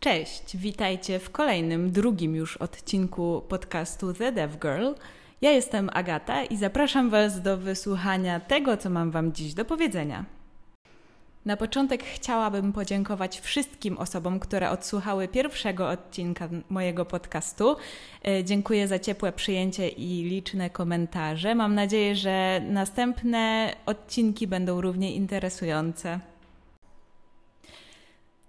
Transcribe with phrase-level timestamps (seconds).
[0.00, 4.92] Cześć, witajcie w kolejnym, drugim już odcinku podcastu The Dev Girl.
[5.40, 10.24] Ja jestem Agata i zapraszam Was do wysłuchania tego, co mam Wam dziś do powiedzenia.
[11.44, 17.76] Na początek chciałabym podziękować wszystkim osobom, które odsłuchały pierwszego odcinka mojego podcastu.
[18.26, 21.54] E, dziękuję za ciepłe przyjęcie i liczne komentarze.
[21.54, 26.20] Mam nadzieję, że następne odcinki będą równie interesujące.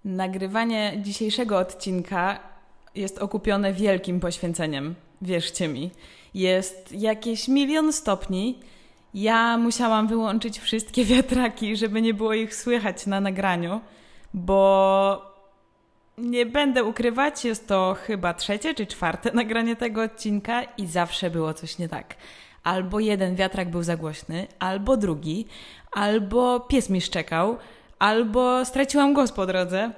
[0.04, 2.40] Nagrywanie dzisiejszego odcinka
[2.94, 5.90] jest okupione wielkim poświęceniem, wierzcie mi.
[6.34, 8.58] Jest jakieś milion stopni.
[9.16, 13.80] Ja musiałam wyłączyć wszystkie wiatraki, żeby nie było ich słychać na nagraniu,
[14.34, 15.36] bo
[16.18, 21.54] nie będę ukrywać, jest to chyba trzecie czy czwarte nagranie tego odcinka i zawsze było
[21.54, 22.14] coś nie tak.
[22.64, 25.46] Albo jeden wiatrak był za głośny, albo drugi,
[25.92, 27.56] albo pies mi szczekał,
[27.98, 29.90] albo straciłam głos po drodze.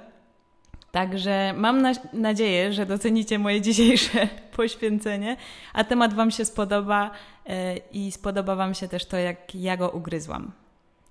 [0.91, 5.37] Także mam na nadzieję, że docenicie moje dzisiejsze poświęcenie,
[5.73, 7.11] a temat Wam się spodoba
[7.45, 7.53] yy,
[7.91, 10.51] i spodoba Wam się też to, jak ja go ugryzłam.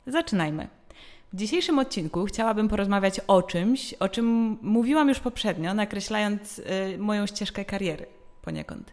[0.06, 0.68] Zaczynajmy.
[1.32, 7.26] W dzisiejszym odcinku chciałabym porozmawiać o czymś, o czym mówiłam już poprzednio, nakreślając yy, moją
[7.26, 8.06] ścieżkę kariery
[8.42, 8.92] poniekąd.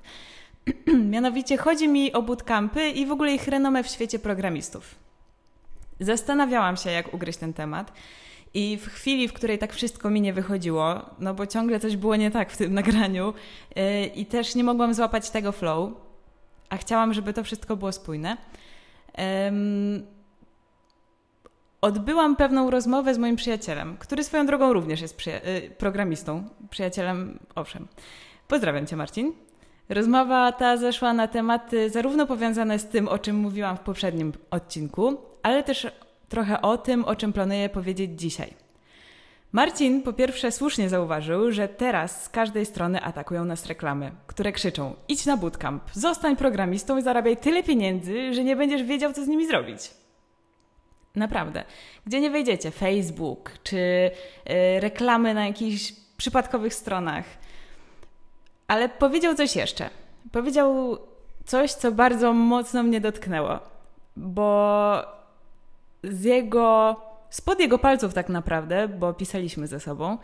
[1.14, 4.96] Mianowicie chodzi mi o bootcampy i w ogóle ich renomę w świecie programistów.
[6.00, 7.92] Zastanawiałam się, jak ugryźć ten temat.
[8.56, 12.16] I w chwili, w której tak wszystko mi nie wychodziło, no bo ciągle coś było
[12.16, 13.34] nie tak w tym nagraniu
[13.76, 15.92] yy, i też nie mogłam złapać tego flow,
[16.70, 18.38] a chciałam, żeby to wszystko było spójne.
[21.82, 27.40] Odbyłam pewną rozmowę z moim przyjacielem, który swoją drogą również jest przyja- yy, programistą, przyjacielem,
[27.56, 27.88] owszem.
[28.48, 29.34] Pozdrawiam Cię, Marcin.
[29.90, 35.18] Rozmowa ta zeszła na tematy zarówno powiązane z tym, o czym mówiłam w poprzednim odcinku,
[35.44, 35.88] ale też
[36.30, 38.54] trochę o tym, o czym planuję powiedzieć dzisiaj.
[39.52, 44.96] Marcin po pierwsze słusznie zauważył, że teraz z każdej strony atakują nas reklamy, które krzyczą:
[45.08, 49.28] idź na bootcamp, zostań programistą i zarabiaj tyle pieniędzy, że nie będziesz wiedział, co z
[49.28, 49.92] nimi zrobić.
[51.16, 51.64] Naprawdę.
[52.06, 54.12] Gdzie nie wejdziecie, Facebook czy
[54.46, 57.26] yy, reklamy na jakichś przypadkowych stronach.
[58.68, 59.90] Ale powiedział coś jeszcze.
[60.32, 60.98] Powiedział
[61.46, 63.60] coś, co bardzo mocno mnie dotknęło,
[64.16, 65.15] bo
[66.12, 66.96] z jego,
[67.30, 70.18] spod jego palców tak naprawdę, bo pisaliśmy ze sobą,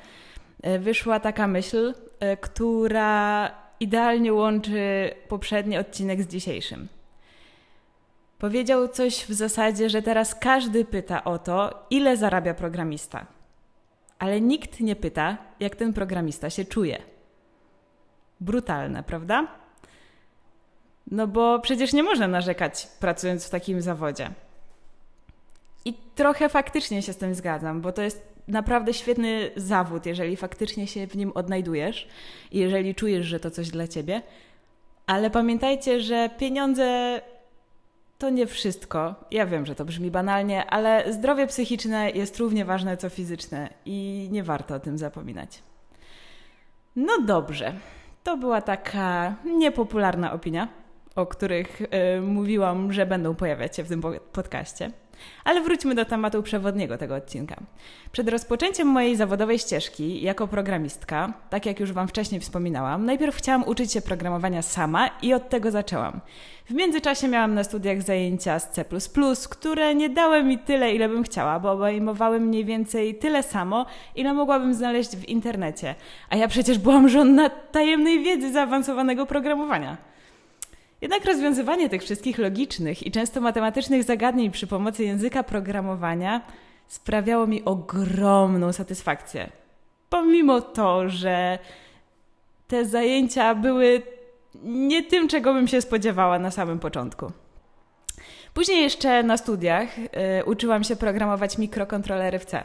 [0.62, 6.88] e, wyszła taka myśl, e, która idealnie łączy poprzedni odcinek z dzisiejszym.
[8.40, 13.26] Powiedział coś w zasadzie, że teraz każdy pyta o to, ile zarabia programista.
[14.20, 17.02] Ale nikt nie pyta, jak ten programista się czuje.
[18.40, 19.48] Brutalne, prawda?
[21.12, 24.32] No bo przecież nie można narzekać pracując w takim zawodzie.
[25.86, 30.88] I trochę faktycznie się z tym zgadzam, bo to jest naprawdę świetny zawód, jeżeli faktycznie
[30.88, 32.08] się w nim odnajdujesz
[32.52, 34.22] i jeżeli czujesz, że to coś dla ciebie.
[35.08, 37.22] Ale pamiętajcie, że pieniądze
[38.18, 39.16] to nie wszystko.
[39.32, 44.28] Ja wiem, że to brzmi banalnie, ale zdrowie psychiczne jest równie ważne co fizyczne i
[44.32, 45.64] nie warto o tym zapominać.
[46.96, 47.74] No dobrze,
[48.24, 50.68] to była taka niepopularna opinia,
[51.16, 54.92] o których y, mówiłam, że będą pojawiać się w tym podcaście.
[55.44, 57.56] Ale wróćmy do tematu przewodniego tego odcinka.
[58.12, 63.64] Przed rozpoczęciem mojej zawodowej ścieżki jako programistka, tak jak już Wam wcześniej wspominałam, najpierw chciałam
[63.64, 66.22] uczyć się programowania sama i od tego zaczęłam.
[66.66, 68.86] W międzyczasie miałam na studiach zajęcia z C,
[69.50, 74.34] które nie dały mi tyle, ile bym chciała, bo obejmowały mniej więcej tyle samo, ile
[74.34, 75.96] mogłabym znaleźć w internecie.
[76.30, 80.11] A ja przecież byłam żonna tajemnej wiedzy zaawansowanego programowania.
[81.02, 86.42] Jednak rozwiązywanie tych wszystkich logicznych i często matematycznych zagadnień przy pomocy języka programowania
[86.88, 89.50] sprawiało mi ogromną satysfakcję.
[90.10, 91.60] Pomimo to, że
[92.68, 94.02] te zajęcia były
[94.64, 97.32] nie tym, czego bym się spodziewała na samym początku.
[98.54, 102.64] Później jeszcze na studiach y, uczyłam się programować mikrokontrolery w C.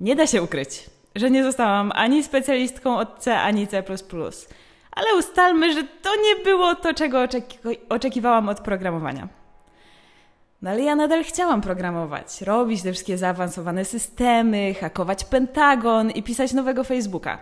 [0.00, 3.82] Nie da się ukryć, że nie zostałam ani specjalistką od C, ani C
[4.98, 7.58] ale ustalmy, że to nie było to, czego oczeki
[7.88, 9.28] oczekiwałam od programowania.
[10.62, 16.52] No ale ja nadal chciałam programować, robić te wszystkie zaawansowane systemy, hakować Pentagon i pisać
[16.52, 17.38] nowego Facebooka.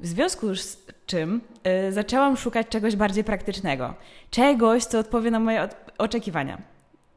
[0.00, 3.94] W związku z czym yy, zaczęłam szukać czegoś bardziej praktycznego,
[4.30, 5.68] czegoś, co odpowie na moje
[5.98, 6.58] oczekiwania.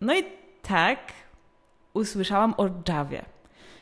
[0.02, 0.24] No i
[0.62, 1.00] tak
[1.94, 3.26] usłyszałam o Javie.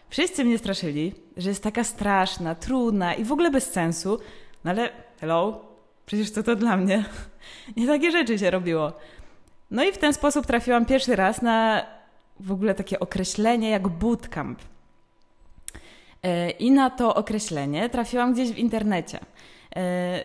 [0.09, 4.19] Wszyscy mnie straszyli, że jest taka straszna, trudna i w ogóle bez sensu,
[4.63, 4.89] no ale
[5.21, 5.65] hello,
[6.05, 7.05] Przecież to to dla mnie.
[7.77, 8.93] Nie takie rzeczy się robiło.
[9.71, 11.85] No i w ten sposób trafiłam pierwszy raz na
[12.39, 14.59] w ogóle takie określenie jak bootcamp.
[16.23, 19.19] E, I na to określenie trafiłam gdzieś w internecie.
[19.75, 20.23] E,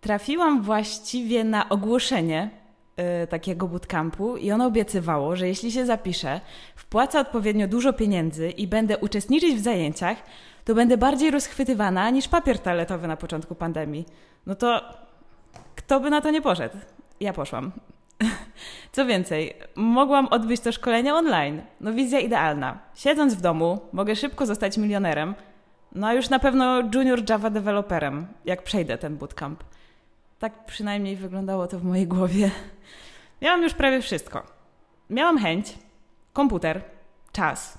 [0.00, 2.50] trafiłam właściwie na ogłoszenie
[2.96, 6.40] e, takiego bootcampu i ono obiecywało, że jeśli się zapiszę,
[6.76, 10.18] wpłacę odpowiednio dużo pieniędzy i będę uczestniczyć w zajęciach,
[10.64, 14.06] to będę bardziej rozchwytywana niż papier toaletowy na początku pandemii.
[14.46, 14.80] No to
[15.76, 16.76] kto by na to nie poszedł?
[17.20, 17.72] Ja poszłam.
[18.92, 21.62] Co więcej, mogłam odbyć to szkolenie online.
[21.80, 22.78] No wizja idealna.
[22.94, 25.34] Siedząc w domu, mogę szybko zostać milionerem,
[25.94, 29.64] no a już na pewno junior Java developerem, jak przejdę ten bootcamp.
[30.38, 32.50] Tak przynajmniej wyglądało to w mojej głowie.
[33.42, 34.42] Miałam już prawie wszystko.
[35.10, 35.78] Miałam chęć,
[36.32, 36.82] komputer,
[37.32, 37.78] czas.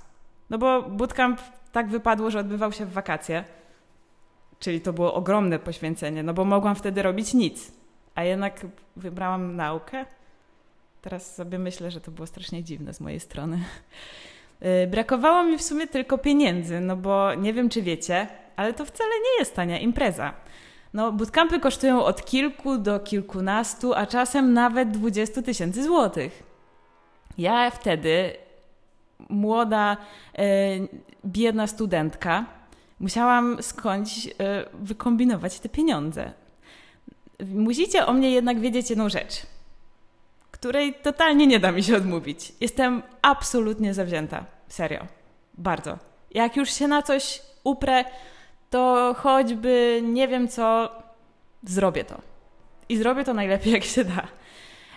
[0.50, 1.42] No bo bootcamp
[1.76, 3.44] tak wypadło, że odbywał się w wakacje.
[4.60, 7.72] Czyli to było ogromne poświęcenie, no bo mogłam wtedy robić nic.
[8.16, 10.06] A jednak wybrałam naukę.
[11.02, 13.60] Teraz sobie myślę, że to było strasznie dziwne z mojej strony.
[14.84, 18.86] Y, brakowało mi w sumie tylko pieniędzy, no bo nie wiem, czy wiecie, ale to
[18.86, 20.34] wcale nie jest tania impreza.
[20.94, 26.44] No, bootcampy kosztują od kilku do kilkunastu, a czasem nawet dwudziestu tysięcy złotych.
[27.38, 28.45] Ja wtedy,
[29.30, 29.98] młoda,
[30.38, 30.46] e,
[31.26, 32.46] biedna studentka,
[33.00, 34.32] musiałam skądś e,
[34.74, 36.32] wykombinować te pieniądze.
[37.46, 39.42] Musicie o mnie jednak wiedzieć jedną rzecz–
[40.66, 42.54] której totalnie nie da mi się odmówić.
[42.62, 44.46] Jestem absolutnie zawzięta.
[44.68, 45.08] Serio.
[45.58, 45.98] Bardzo.
[46.32, 48.06] Jak już się na coś uprę,
[48.70, 50.90] to choćby nie wiem co,
[51.64, 52.22] zrobię to.
[52.90, 54.28] I zrobię to najlepiej jak się da.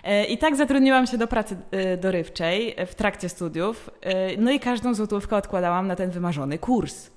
[0.05, 4.61] E, I tak zatrudniłam się do pracy e, dorywczej w trakcie studiów, e, no i
[4.61, 7.11] każdą złotówkę odkładałam na ten wymarzony kurs.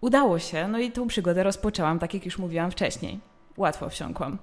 [0.00, 3.20] Udało się, no i tą przygodę rozpoczęłam, tak jak już mówiłam wcześniej.
[3.56, 4.38] Łatwo wsiąkłam.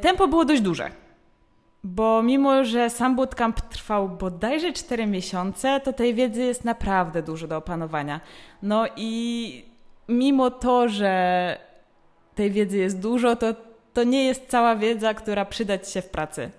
[0.00, 0.90] Tempo było dość duże.
[1.84, 7.48] Bo mimo, że sam bootcamp trwał bodajże 4 miesiące, to tej wiedzy jest naprawdę dużo
[7.48, 8.20] do opanowania.
[8.62, 9.64] No i
[10.08, 11.56] mimo to, że
[12.34, 13.54] tej wiedzy jest dużo, to,
[13.98, 16.50] to nie jest cała wiedza, która przydać się w pracy.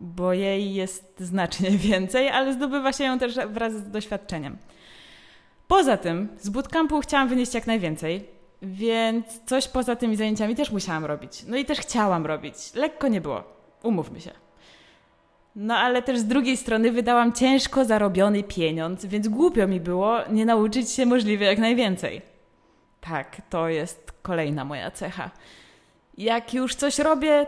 [0.00, 4.56] Bo jej jest znacznie więcej, ale zdobywa się ją też wraz z doświadczeniem.
[5.68, 8.24] Poza tym, z bootcampu chciałam wynieść jak najwięcej,
[8.62, 11.44] więc coś poza tymi zajęciami też musiałam robić.
[11.46, 12.74] No i też chciałam robić.
[12.74, 13.44] Lekko nie było.
[13.82, 14.30] Umówmy się.
[15.54, 20.46] No ale też z drugiej strony wydałam ciężko zarobiony pieniądz, więc głupio mi było nie
[20.46, 22.22] nauczyć się możliwie jak najwięcej.
[23.00, 25.30] Tak, to jest kolejna moja cecha.
[26.18, 27.46] Jak już coś robię,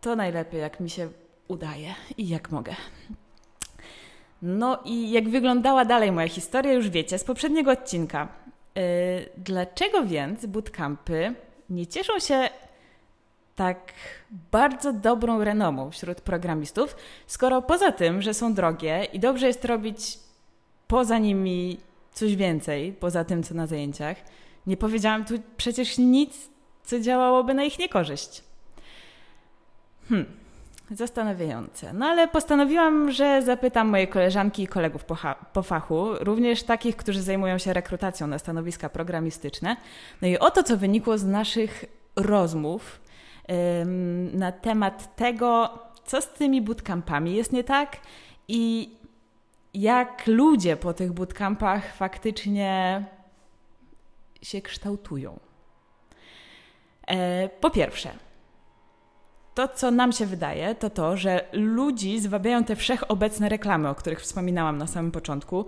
[0.00, 1.08] to najlepiej jak mi się
[1.48, 2.74] udaje i jak mogę.
[4.42, 8.28] No i jak wyglądała dalej moja historia, już wiecie z poprzedniego odcinka.
[8.74, 8.82] Yy,
[9.36, 11.34] dlaczego więc bootcampy
[11.70, 12.48] nie cieszą się
[13.56, 13.92] tak
[14.52, 16.96] bardzo dobrą renomą wśród programistów,
[17.26, 20.18] skoro poza tym, że są drogie i dobrze jest robić
[20.88, 21.80] poza nimi
[22.12, 24.16] coś więcej, poza tym, co na zajęciach,
[24.66, 26.50] nie powiedziałam tu przecież nic,
[26.90, 28.42] co działałoby na ich niekorzyść.
[30.08, 30.26] Hmm,
[30.90, 31.92] zastanawiające.
[31.92, 35.16] No ale postanowiłam, że zapytam moje koleżanki i kolegów po,
[35.52, 39.76] po fachu, również takich, którzy zajmują się rekrutacją na stanowiska programistyczne.
[40.22, 41.84] No i oto, co wynikło z naszych
[42.16, 43.00] rozmów
[44.32, 47.96] na temat tego, co z tymi bootcampami jest nie tak
[48.48, 48.90] i
[49.74, 53.04] jak ludzie po tych bootcampach faktycznie
[54.42, 55.49] się kształtują.
[57.10, 58.10] E, po pierwsze,
[59.54, 64.20] to, co nam się wydaje, to to, że ludzi zwabiają te wszechobecne reklamy, o których
[64.20, 65.66] wspominałam na samym początku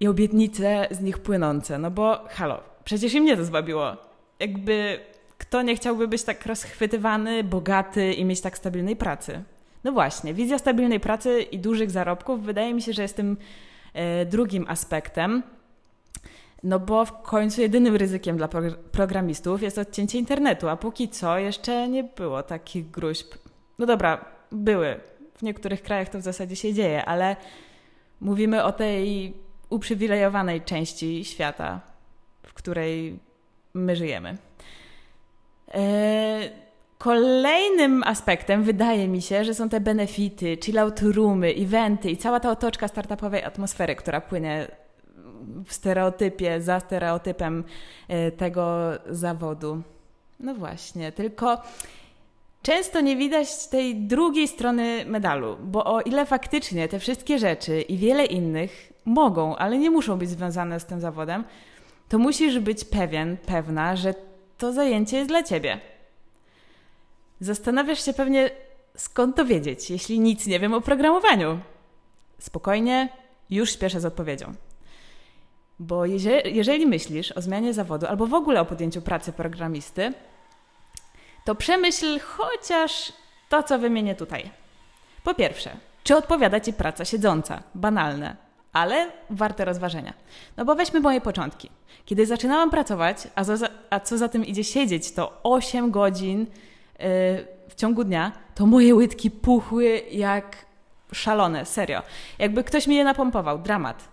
[0.00, 1.78] i obietnice z nich płynące.
[1.78, 3.96] No bo halo, przecież i mnie to zwabiło.
[4.38, 5.00] Jakby
[5.38, 9.42] kto nie chciałby być tak rozchwytywany, bogaty i mieć tak stabilnej pracy?
[9.84, 13.36] No właśnie, wizja stabilnej pracy i dużych zarobków wydaje mi się, że jest tym
[13.94, 15.42] e, drugim aspektem.
[16.62, 18.48] No bo w końcu jedynym ryzykiem dla
[18.92, 23.34] programistów jest odcięcie internetu, a póki co jeszcze nie było takich gruźb.
[23.78, 25.00] No dobra, były.
[25.34, 27.36] W niektórych krajach to w zasadzie się dzieje, ale
[28.20, 29.34] mówimy o tej
[29.70, 31.80] uprzywilejowanej części świata,
[32.42, 33.18] w której
[33.74, 34.36] my żyjemy.
[35.74, 36.50] E,
[36.98, 42.50] kolejnym aspektem wydaje mi się, że są te benefity, chillout roomy, eventy i cała ta
[42.50, 44.68] otoczka startupowej atmosfery, która płynie
[45.64, 47.64] w stereotypie, za stereotypem
[48.08, 49.82] e, tego zawodu.
[50.40, 51.62] No właśnie, tylko
[52.62, 57.96] często nie widać tej drugiej strony medalu, bo o ile faktycznie te wszystkie rzeczy i
[57.96, 61.44] wiele innych mogą, ale nie muszą być związane z tym zawodem,
[62.08, 64.14] to musisz być pewien, pewna, że
[64.58, 65.80] to zajęcie jest dla ciebie.
[67.40, 68.50] Zastanawiasz się pewnie,
[68.96, 71.58] skąd to wiedzieć, jeśli nic nie wiem o programowaniu?
[72.38, 73.08] Spokojnie,
[73.50, 74.54] już śpieszę z odpowiedzią.
[75.82, 80.12] Bo jeżeli, jeżeli myślisz o zmianie zawodu albo w ogóle o podjęciu pracy programisty,
[81.44, 83.12] to przemyśl chociaż
[83.48, 84.50] to, co wymienię tutaj.
[85.24, 85.70] Po pierwsze,
[86.04, 87.62] czy odpowiada ci praca siedząca?
[87.74, 88.36] Banalne,
[88.72, 90.14] ale warte rozważenia.
[90.56, 91.70] No bo weźmy moje początki.
[92.04, 96.46] Kiedy zaczynałam pracować, a, za, a co za tym idzie siedzieć, to 8 godzin yy,
[97.68, 100.56] w ciągu dnia, to moje łydki puchły jak
[101.12, 102.02] szalone, serio.
[102.38, 104.08] Jakby ktoś mi je napompował, dramat.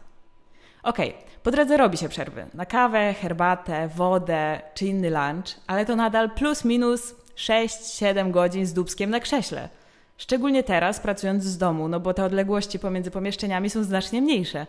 [0.84, 5.86] Okej, okay, po drodze robi się przerwy na kawę, herbatę, wodę czy inny lunch, ale
[5.86, 9.70] to nadal plus minus 6-7 godzin z dubskiem na krześle.
[10.18, 14.68] Szczególnie teraz, pracując z domu, no bo te odległości pomiędzy pomieszczeniami są znacznie mniejsze.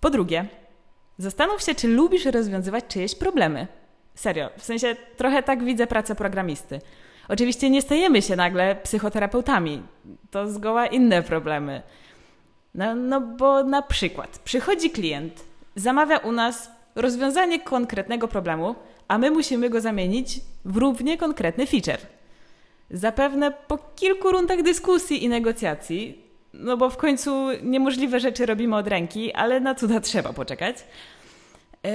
[0.00, 0.44] Po drugie,
[1.18, 3.66] zastanów się, czy lubisz rozwiązywać czyjeś problemy.
[4.14, 6.80] Serio, w sensie trochę tak widzę pracę programisty.
[7.28, 9.82] Oczywiście nie stajemy się nagle psychoterapeutami.
[10.30, 11.82] To zgoła inne problemy.
[12.74, 18.74] No, no bo na przykład przychodzi klient, zamawia u nas rozwiązanie konkretnego problemu,
[19.08, 22.00] a my musimy go zamienić w równie konkretny feature.
[22.90, 26.24] Zapewne po kilku rundach dyskusji i negocjacji,
[26.54, 30.76] no bo w końcu niemożliwe rzeczy robimy od ręki, ale na cuda trzeba poczekać.
[31.84, 31.90] E,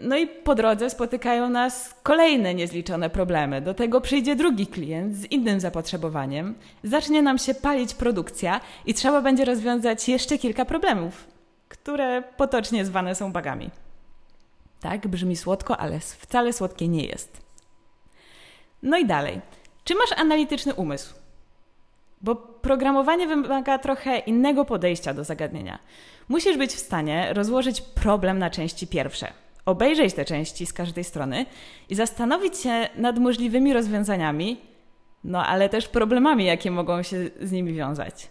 [0.00, 3.60] no i po drodze spotykają nas kolejne niezliczone problemy.
[3.60, 9.22] Do tego przyjdzie drugi klient z innym zapotrzebowaniem, zacznie nam się palić produkcja i trzeba
[9.22, 11.26] będzie rozwiązać jeszcze kilka problemów,
[11.70, 13.70] które potocznie zwane są bagami.
[14.80, 17.42] Tak, brzmi słodko, ale wcale słodkie nie jest.
[18.82, 19.40] No i dalej.
[19.84, 21.14] Czy masz analityczny umysł?
[22.20, 25.78] Bo programowanie wymaga trochę innego podejścia do zagadnienia.
[26.28, 29.32] Musisz być w stanie rozłożyć problem na części pierwsze,
[29.66, 31.46] obejrzeć te części z każdej strony
[31.88, 34.60] i zastanowić się nad możliwymi rozwiązaniami,
[35.24, 38.30] no ale też problemami, jakie mogą się z nimi wiązać.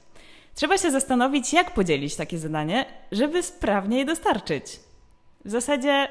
[0.56, 4.80] Trzeba się zastanowić, jak podzielić takie zadanie, żeby sprawnie je dostarczyć.
[5.46, 6.08] W zasadzie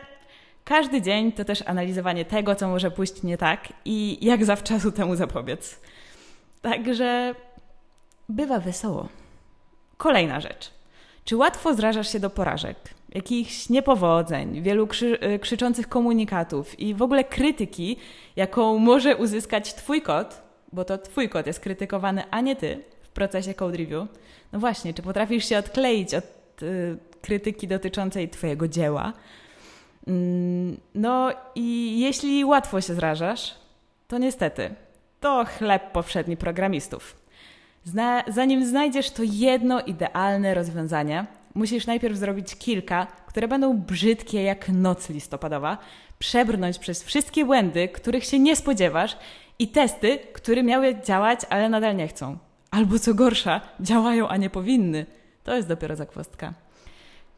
[0.64, 5.16] każdy dzień to też analizowanie tego, co może pójść nie tak i jak zawczasu temu
[5.16, 5.80] zapobiec.
[6.62, 7.34] Także
[8.28, 9.08] bywa wesoło.
[9.96, 10.70] Kolejna rzecz.
[11.24, 12.76] Czy łatwo zrażasz się do porażek,
[13.08, 17.96] jakichś niepowodzeń, wielu krzy y, krzyczących komunikatów i w ogóle krytyki,
[18.36, 20.42] jaką może uzyskać Twój kod,
[20.72, 22.84] bo to Twój kod jest krytykowany, a nie Ty
[23.18, 24.08] procesie code review?
[24.52, 29.12] No właśnie, czy potrafisz się odkleić od y, krytyki dotyczącej Twojego dzieła?
[30.06, 33.54] Mm, no i jeśli łatwo się zrażasz,
[34.08, 34.74] to niestety,
[35.20, 37.16] to chleb powszedni programistów.
[37.84, 44.68] Zna zanim znajdziesz to jedno idealne rozwiązanie, musisz najpierw zrobić kilka, które będą brzydkie jak
[44.68, 45.78] noc listopadowa,
[46.18, 49.16] przebrnąć przez wszystkie błędy, których się nie spodziewasz
[49.58, 52.38] i testy, które miały działać, ale nadal nie chcą.
[52.70, 55.06] Albo co gorsza, działają, a nie powinny.
[55.44, 56.54] To jest dopiero zakwostka.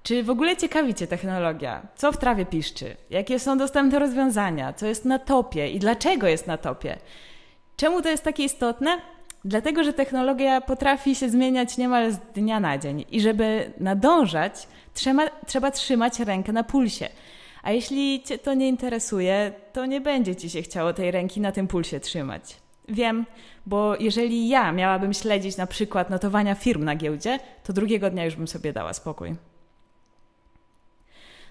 [0.02, 1.82] Czy w ogóle ciekawi Cię technologia?
[1.96, 2.96] Co w trawie piszczy?
[3.10, 4.72] Jakie są dostępne rozwiązania?
[4.72, 6.98] Co jest na topie i dlaczego jest na topie?
[7.76, 9.00] Czemu to jest takie istotne?
[9.44, 15.28] Dlatego, że technologia potrafi się zmieniać niemal z dnia na dzień i żeby nadążać, trzeba,
[15.46, 17.08] trzeba trzymać rękę na pulsie.
[17.62, 21.52] A jeśli Cię to nie interesuje, to nie będzie Ci się chciało tej ręki na
[21.52, 22.56] tym pulsie trzymać.
[22.90, 23.26] Wiem,
[23.66, 28.36] bo jeżeli ja miałabym śledzić na przykład notowania firm na giełdzie, to drugiego dnia już
[28.36, 29.34] bym sobie dała spokój.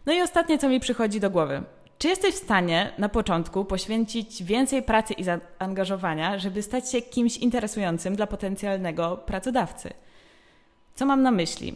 [0.06, 1.64] No i ostatnie, co mi przychodzi do głowy.
[1.98, 7.38] Czy jesteś w stanie na początku poświęcić więcej pracy i zaangażowania, żeby stać się kimś
[7.38, 9.94] interesującym dla potencjalnego pracodawcy?
[10.96, 11.76] Co mam na myśli?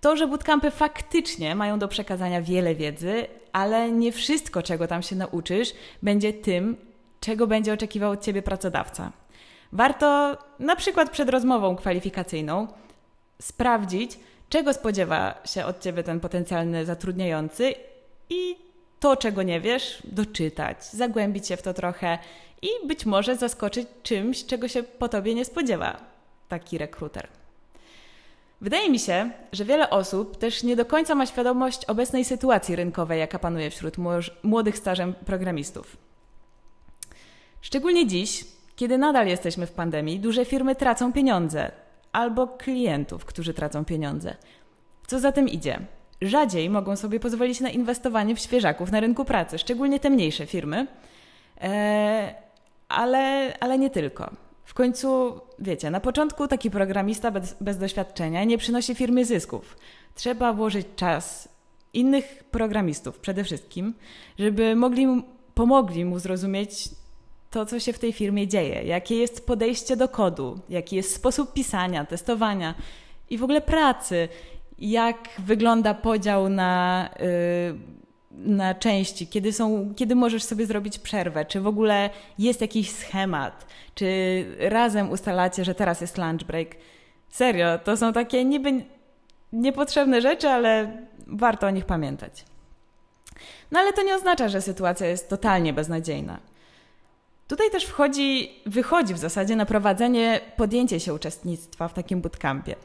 [0.00, 5.16] To, że bootcampy faktycznie mają do przekazania wiele wiedzy, ale nie wszystko, czego tam się
[5.16, 5.72] nauczysz,
[6.02, 6.76] będzie tym,
[7.22, 9.12] czego będzie oczekiwał od ciebie pracodawca.
[9.72, 12.68] Warto na przykład przed rozmową kwalifikacyjną
[13.42, 17.74] sprawdzić, czego spodziewa się od ciebie ten potencjalny zatrudniający
[18.30, 18.56] i
[19.00, 22.18] to, czego nie wiesz, doczytać, zagłębić się w to trochę
[22.62, 26.00] i być może zaskoczyć czymś, czego się po tobie nie spodziewa
[26.48, 27.28] taki rekruter.
[28.60, 33.20] Wydaje mi się, że wiele osób też nie do końca ma świadomość obecnej sytuacji rynkowej,
[33.20, 33.96] jaka panuje wśród
[34.42, 35.96] młodych stażem programistów.
[37.62, 38.44] Szczególnie dziś,
[38.76, 41.72] kiedy nadal jesteśmy w pandemii, duże firmy tracą pieniądze
[42.12, 44.36] albo klientów, którzy tracą pieniądze.
[45.06, 45.80] Co za tym idzie?
[46.22, 50.86] rzadziej mogą sobie pozwolić na inwestowanie w świeżaków na rynku pracy, szczególnie te mniejsze firmy,
[51.60, 52.34] e,
[52.88, 54.30] ale, ale nie tylko.
[54.64, 59.76] W końcu, wiecie, na początku taki programista bez, bez doświadczenia nie przynosi firmie zysków.
[60.14, 61.48] Trzeba włożyć czas
[61.94, 63.94] innych programistów przede wszystkim,
[64.38, 65.22] żeby mogli,
[65.54, 66.88] pomogli mu zrozumieć,
[67.52, 71.52] to, co się w tej firmie dzieje, jakie jest podejście do kodu, jaki jest sposób
[71.52, 72.74] pisania, testowania
[73.30, 74.28] i w ogóle pracy,
[74.78, 81.60] jak wygląda podział na, yy, na części, kiedy, są, kiedy możesz sobie zrobić przerwę, czy
[81.60, 84.06] w ogóle jest jakiś schemat, czy
[84.58, 86.68] razem ustalacie, że teraz jest lunch break.
[87.28, 88.84] Serio, to są takie niby
[89.52, 92.44] niepotrzebne rzeczy, ale warto o nich pamiętać.
[93.70, 96.51] No ale to nie oznacza, że sytuacja jest totalnie beznadziejna.
[97.52, 102.76] Tutaj też wchodzi, wychodzi w zasadzie na prowadzenie, podjęcie się uczestnictwa w takim bootcampie.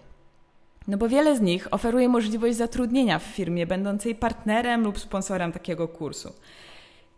[0.88, 5.88] No bo wiele z nich oferuje możliwość zatrudnienia w firmie będącej partnerem lub sponsorem takiego
[5.88, 6.34] kursu.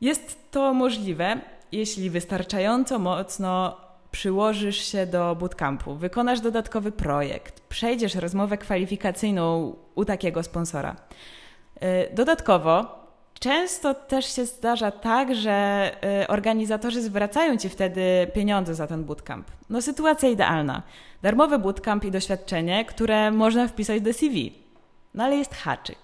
[0.02, 1.42] Jest to możliwe,
[1.72, 3.78] jeśli wystarczająco mocno
[4.12, 10.96] przyłożysz się do bootcampu, wykonasz dodatkowy projekt, przejdziesz rozmowę kwalifikacyjną u takiego sponsora.
[11.84, 12.99] Y, dodatkowo
[13.40, 15.92] Często też się zdarza tak, że
[16.24, 19.48] y, organizatorzy zwracają ci wtedy pieniądze za ten bootcamp.
[19.70, 20.84] No sytuacja idealna.
[21.22, 24.54] Darmowy bootcamp i doświadczenie, które można wpisać do CV.
[25.14, 25.98] No ale jest haczyk.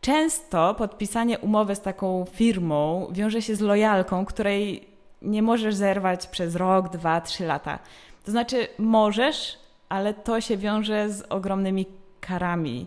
[0.00, 4.88] Często podpisanie umowy z taką firmą wiąże się z lojalką, której
[5.22, 7.78] nie możesz zerwać przez rok, dwa, trzy lata.
[8.24, 9.58] To znaczy możesz,
[9.88, 11.86] ale to się wiąże z ogromnymi
[12.20, 12.86] karami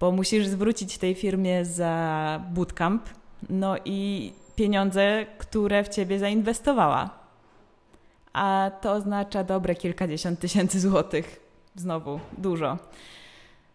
[0.00, 3.08] bo musisz zwrócić tej firmie za bootcamp,
[3.50, 7.10] no i pieniądze, które w ciebie zainwestowała.
[8.32, 11.40] A to oznacza dobre kilkadziesiąt tysięcy złotych.
[11.74, 12.78] Znowu dużo.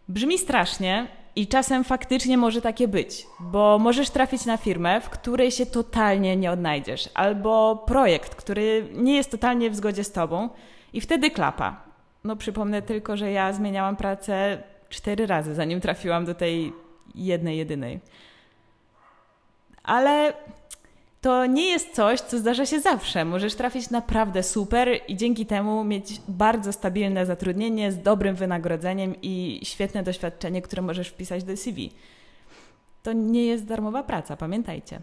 [0.08, 5.50] Brzmi strasznie i czasem faktycznie może takie być, bo możesz trafić na firmę, w której
[5.50, 10.48] się totalnie nie odnajdziesz, albo projekt, który nie jest totalnie w zgodzie z tobą
[10.92, 11.82] i wtedy klapa.
[12.24, 14.62] No przypomnę tylko, że ja zmieniałam pracę
[14.94, 16.72] cztery razy, zanim trafiłam do tej
[17.14, 18.00] jednej, jedynej.
[19.82, 20.32] Ale
[21.20, 23.24] to nie jest coś, co zdarza się zawsze.
[23.24, 29.60] Możesz trafić naprawdę super i dzięki temu mieć bardzo stabilne zatrudnienie z dobrym wynagrodzeniem i
[29.62, 31.90] świetne doświadczenie, które możesz wpisać do CV.
[33.02, 35.00] To nie jest darmowa praca, pamiętajcie.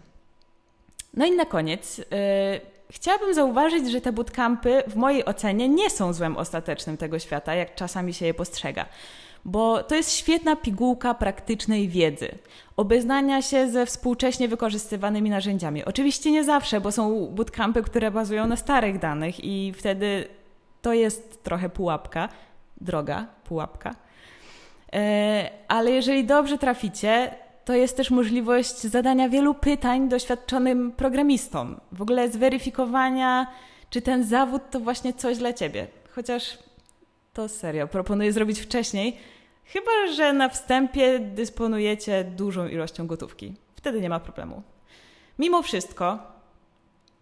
[1.14, 2.04] No i na koniec yy,
[2.90, 7.74] chciałabym zauważyć, że te bootcampy w mojej ocenie nie są złem ostatecznym tego świata, jak
[7.74, 8.86] czasami się je postrzega
[9.44, 12.38] bo to jest świetna pigułka praktycznej wiedzy,
[12.76, 15.84] obeznania się ze współcześnie wykorzystywanymi narzędziami.
[15.84, 20.28] Oczywiście nie zawsze, bo są bootcampy, które bazują na starych danych i wtedy
[20.82, 22.28] to jest trochę pułapka,
[22.80, 23.94] droga pułapka.
[24.92, 32.02] E, ale jeżeli dobrze traficie, to jest też możliwość zadania wielu pytań doświadczonym programistom, w
[32.02, 33.46] ogóle zweryfikowania,
[33.90, 35.86] czy ten zawód to właśnie coś dla ciebie.
[36.10, 36.58] Chociaż
[37.32, 39.16] to serio, proponuję zrobić wcześniej,
[39.64, 43.54] chyba że na wstępie dysponujecie dużą ilością gotówki.
[43.76, 44.62] Wtedy nie ma problemu.
[45.38, 46.18] Mimo wszystko,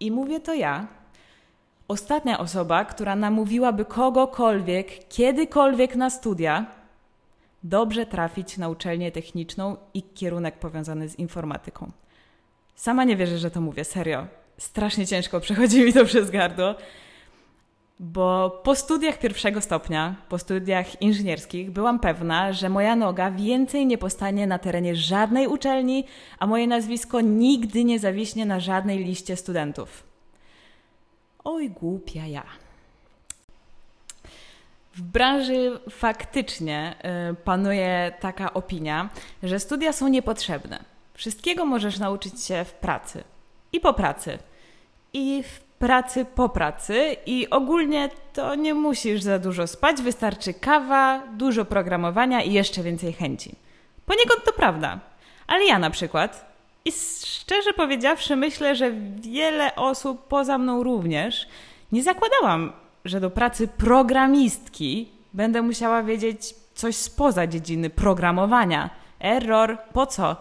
[0.01, 0.87] i mówię to ja,
[1.89, 6.67] ostatnia osoba, która namówiłaby kogokolwiek, kiedykolwiek na studia,
[7.63, 11.91] dobrze trafić na uczelnię techniczną i kierunek powiązany z informatyką.
[12.75, 14.27] Sama nie wierzę, że to mówię, serio.
[14.59, 16.75] Strasznie ciężko przechodzi mi to przez gardło,
[18.01, 23.99] bo po studiach pierwszego stopnia, po studiach inżynierskich, byłam pewna, że moja noga więcej nie
[23.99, 26.05] postanie na terenie żadnej uczelni,
[26.39, 30.03] a moje nazwisko nigdy nie zawiśnie na żadnej liście studentów.
[31.45, 32.45] Oj, głupia ja.
[34.95, 36.95] W branży faktycznie
[37.33, 39.09] y, panuje taka opinia,
[39.43, 40.85] że studia są niepotrzebne.
[41.15, 43.25] Wszystkiego możesz nauczyć się w pracy
[43.73, 44.39] i po pracy.
[45.13, 51.23] I w pracy po pracy i ogólnie to nie musisz za dużo spać, wystarczy kawa,
[51.37, 53.55] dużo programowania i jeszcze więcej chęci.
[54.07, 55.01] Poniekąd to prawda,
[55.47, 56.93] ale ja na przykład i
[57.27, 61.49] szczerze powiedziawszy myślę, że wiele osób poza mną również
[61.93, 62.73] nie zakładałam,
[63.05, 68.91] że do pracy programistki będę musiała wiedzieć coś spoza dziedziny programowania.
[69.21, 70.37] Error, po co?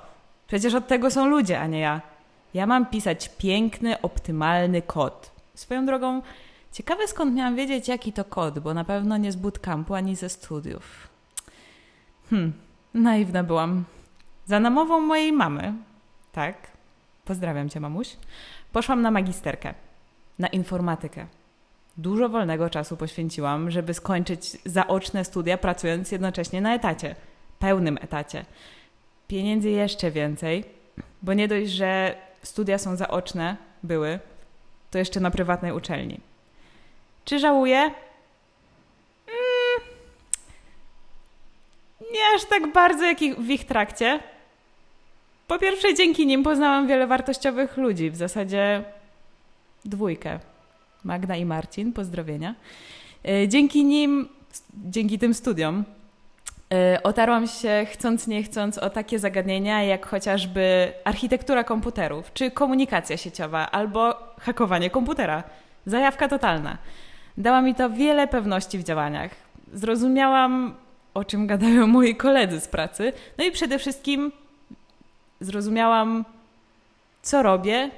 [0.47, 2.08] Przecież od tego są ludzie, a nie ja.
[2.53, 5.31] Ja mam pisać piękny, optymalny kod.
[5.55, 6.21] Swoją drogą,
[6.71, 10.29] ciekawe skąd miałam wiedzieć, jaki to kod, bo na pewno nie z bootcampu ani ze
[10.29, 11.07] studiów.
[12.29, 12.53] Hmm,
[12.93, 13.83] naiwna byłam.
[14.45, 15.73] Za namową mojej mamy,
[16.31, 16.55] tak,
[17.25, 18.15] pozdrawiam cię, mamuś,
[18.71, 19.73] poszłam na magisterkę,
[20.39, 21.25] na informatykę.
[21.97, 27.15] Dużo wolnego czasu poświęciłam, żeby skończyć zaoczne studia, pracując jednocześnie na etacie,
[27.59, 28.45] pełnym etacie.
[29.27, 30.63] Pieniędzy jeszcze więcej,
[31.21, 34.19] bo nie dość, że studia są zaoczne, były,
[34.91, 36.19] to jeszcze na prywatnej uczelni.
[37.25, 37.77] Czy żałuję?
[37.77, 37.93] Mm,
[42.13, 44.19] nie aż tak bardzo, jak w ich trakcie.
[45.47, 48.83] Po pierwsze, dzięki nim poznałam wiele wartościowych ludzi, w zasadzie
[49.85, 50.39] dwójkę.
[51.03, 52.55] Magda i Marcin, pozdrowienia.
[53.25, 54.29] E, dzięki nim,
[54.73, 55.83] dzięki tym studiom,
[57.03, 63.71] otarłam się chcąc nie chcąc o takie zagadnienia jak chociażby architektura komputerów, czy komunikacja sieciowa,
[63.71, 65.43] albo hakowanie komputera.
[65.85, 66.77] Zajawka totalna.
[67.37, 69.31] Dała mi to wiele pewności w działaniach.
[69.73, 70.75] Zrozumiałam,
[71.13, 74.31] o czym gadają moi koledzy z pracy, no i przede wszystkim
[75.41, 76.25] zrozumiałam,
[77.21, 77.91] co robię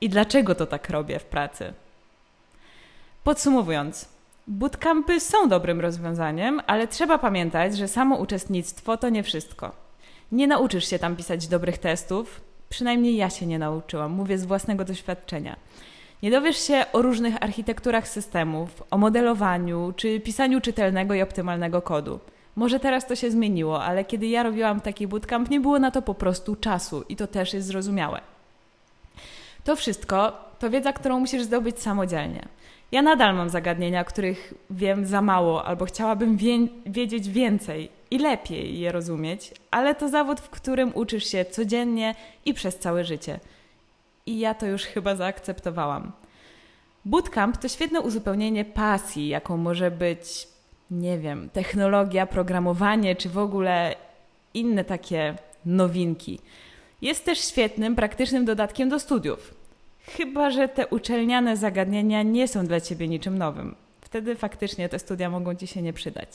[0.00, 1.72] i dlaczego to tak robię w pracy.
[3.24, 4.08] Podsumowując,
[4.46, 9.72] bootcampy są dobrym rozwiązaniem, ale trzeba pamiętać, że samo uczestnictwo to nie wszystko.
[10.32, 14.84] Nie nauczysz się tam pisać dobrych testów, przynajmniej ja się nie nauczyłam, mówię z własnego
[14.84, 15.56] doświadczenia.
[16.22, 22.20] Nie dowiesz się o różnych architekturach systemów, o modelowaniu czy pisaniu czytelnego i optymalnego kodu.
[22.56, 26.02] Może teraz to się zmieniło, ale kiedy ja robiłam taki bootcamp, nie było na to
[26.02, 28.20] po prostu czasu i to też jest zrozumiałe.
[29.64, 32.48] To wszystko to wiedza, którą musisz zdobyć samodzielnie.
[32.92, 38.80] Ja nadal mam zagadnienia, których wiem za mało, albo chciałabym wie wiedzieć więcej i lepiej
[38.80, 43.40] je rozumieć, ale to zawód, w którym uczysz się codziennie i przez całe życie.
[44.26, 46.12] I ja to już chyba zaakceptowałam.
[47.04, 50.48] Bootcamp to świetne uzupełnienie pasji, jaką może być,
[50.90, 53.96] nie wiem, technologia, programowanie, czy w ogóle
[54.54, 55.34] inne takie
[55.66, 56.38] nowinki.
[57.02, 59.61] Jest też świetnym, praktycznym dodatkiem do studiów.
[60.02, 63.74] Chyba, że te uczelniane zagadnienia nie są dla ciebie niczym nowym.
[64.00, 66.28] Wtedy faktycznie te studia mogą ci się nie przydać.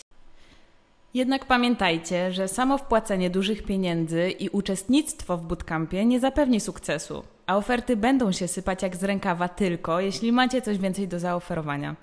[1.13, 7.57] Jednak pamiętajcie, że samo wpłacenie dużych pieniędzy i uczestnictwo w bootcampie nie zapewni sukcesu, a
[7.57, 11.95] oferty będą się sypać jak z rękawa tylko, jeśli macie coś więcej do zaoferowania.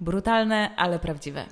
[0.00, 1.44] Brutalne, ale prawdziwe.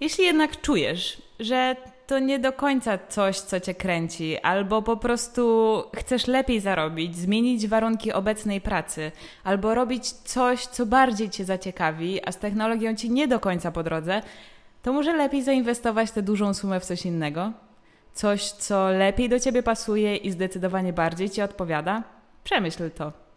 [0.00, 1.76] Jeśli jednak czujesz, że
[2.08, 7.68] to nie do końca coś, co cię kręci, albo po prostu chcesz lepiej zarobić, zmienić
[7.68, 9.12] warunki obecnej pracy,
[9.44, 13.82] albo robić coś, co bardziej cię zaciekawi, a z technologią ci nie do końca po
[13.82, 14.22] drodze,
[14.82, 17.52] to może lepiej zainwestować tę dużą sumę w coś innego?
[18.14, 22.02] Coś, co lepiej do ciebie pasuje i zdecydowanie bardziej ci odpowiada?
[22.44, 23.27] Przemyśl to.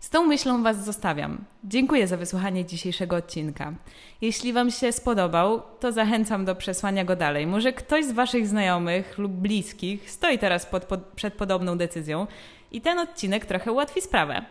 [0.00, 1.44] Z tą myślą Was zostawiam.
[1.64, 3.72] Dziękuję za wysłuchanie dzisiejszego odcinka.
[4.20, 7.46] Jeśli Wam się spodobał, to zachęcam do przesłania go dalej.
[7.46, 12.26] Może ktoś z Waszych znajomych lub bliskich stoi teraz pod, pod, przed podobną decyzją
[12.72, 14.44] i ten odcinek trochę ułatwi sprawę.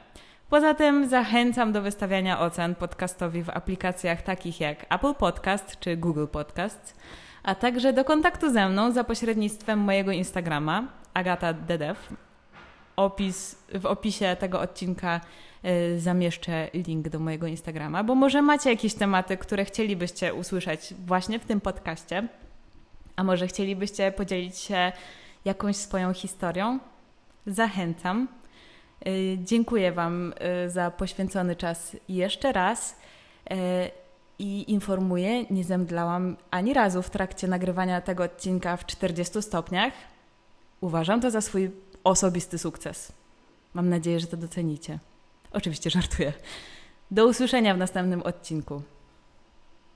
[0.50, 6.28] Poza tym zachęcam do wystawiania ocen podcastowi w aplikacjach takich jak Apple Podcast czy Google
[6.28, 7.00] Podcast,
[7.44, 11.54] a także do kontaktu ze mną za pośrednictwem mojego Instagrama Agata
[12.96, 15.22] opis, w opisie tego odcinka
[15.66, 21.40] y, zamieszczę link do mojego Instagrama, bo może macie jakieś tematy, które chcielibyście usłyszeć właśnie
[21.40, 22.28] w tym podcaście,
[23.16, 24.92] a może chcielibyście podzielić się
[25.46, 26.80] jakąś swoją historią.
[27.48, 28.28] Zachęcam.
[29.08, 30.34] Y, dziękuję Wam
[30.66, 32.96] y, za poświęcony czas jeszcze raz
[34.40, 39.94] i informuję, nie zemdlałam ani razu w trakcie nagrywania tego odcinka w 40 stopniach.
[40.82, 41.72] Uważam to za swój
[42.06, 43.12] osobisty sukces.
[43.74, 45.00] Mam nadzieję, że to docenicie.
[45.52, 46.34] Oczywiście żartuję.
[47.12, 48.82] Do usłyszenia w następnym odcinku.